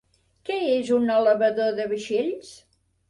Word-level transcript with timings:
Què 0.49 0.55
és 0.77 0.89
un 0.95 1.05
elevador 1.17 1.77
de 1.81 1.89
vaixells? 1.93 2.51